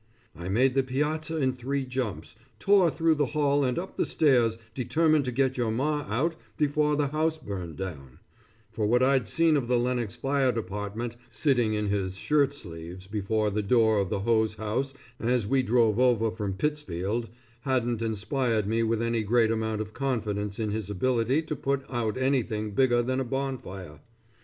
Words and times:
I 0.35 0.49
made 0.49 0.73
the 0.73 0.81
piazza 0.81 1.37
in 1.37 1.53
three 1.53 1.85
jumps, 1.85 2.35
tore 2.57 2.89
through 2.89 3.13
the 3.13 3.27
hall 3.37 3.63
and 3.63 3.77
up 3.77 3.97
the 3.97 4.05
stairs 4.07 4.57
determined 4.73 5.25
to 5.25 5.31
get 5.31 5.57
your 5.57 5.69
Ma 5.69 6.07
out 6.09 6.35
before 6.57 6.95
the 6.95 7.09
house 7.09 7.37
burned 7.37 7.77
down, 7.77 8.17
for 8.71 8.87
what 8.87 9.03
I'd 9.03 9.27
seen 9.27 9.55
of 9.55 9.67
the 9.67 9.77
Lenox 9.77 10.15
Fire 10.15 10.51
Department, 10.51 11.17
sitting 11.29 11.75
in 11.75 11.89
his 11.89 12.17
shirt 12.17 12.51
sleeves 12.55 13.05
before 13.05 13.51
the 13.51 13.61
door 13.61 13.99
of 13.99 14.09
the 14.09 14.21
hose 14.21 14.55
house 14.55 14.95
as 15.19 15.45
we 15.45 15.61
drove 15.61 15.99
over 15.99 16.31
from 16.31 16.53
Pittsfield, 16.55 17.29
hadn't 17.59 18.01
inspired 18.01 18.65
me 18.65 18.81
with 18.81 19.03
any 19.03 19.21
great 19.21 19.51
amount 19.51 19.81
of 19.81 19.93
confidence 19.93 20.57
in 20.57 20.71
his 20.71 20.89
ability 20.89 21.43
to 21.43 21.55
put 21.55 21.85
out 21.91 22.17
anything 22.17 22.71
bigger 22.71 23.03
than 23.03 23.19
a 23.19 23.23
bonfire. 23.23 23.99